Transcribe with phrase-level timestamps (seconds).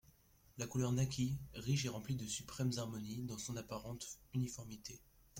[0.57, 4.99] La couleur naquit, riche et remplie de suprêmes harmonies dans son apparente uniformité.